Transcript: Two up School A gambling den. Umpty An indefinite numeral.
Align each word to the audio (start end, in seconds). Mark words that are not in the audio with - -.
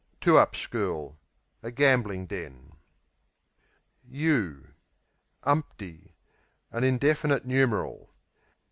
Two 0.19 0.35
up 0.39 0.55
School 0.55 1.19
A 1.61 1.69
gambling 1.69 2.25
den. 2.25 2.71
Umpty 5.43 6.15
An 6.71 6.83
indefinite 6.83 7.45
numeral. 7.45 8.09